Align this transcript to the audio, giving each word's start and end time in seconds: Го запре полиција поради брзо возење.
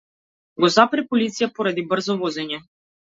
Го 0.63 0.69
запре 0.75 1.03
полиција 1.13 1.49
поради 1.59 1.85
брзо 1.93 2.17
возење. 2.25 2.61